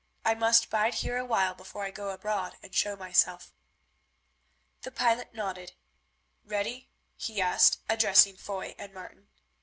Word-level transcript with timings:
I 0.25 0.33
must 0.33 0.71
bide 0.71 0.95
here 0.95 1.17
a 1.17 1.25
while 1.25 1.53
before 1.53 1.83
I 1.85 1.91
go 1.91 2.09
abroad 2.09 2.57
and 2.63 2.73
show 2.73 2.95
myself." 2.95 3.53
The 4.81 4.89
pilot 4.89 5.35
nodded. 5.35 5.73
"Ready?" 6.43 6.89
he 7.15 7.39
asked, 7.39 7.81
addressing 7.87 8.35
Foy 8.37 8.73
and 8.79 8.95
Martin. 8.95 9.27